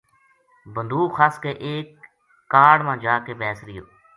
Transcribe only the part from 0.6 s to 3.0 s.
بندوکھ خَس کے ایک کاڑ ما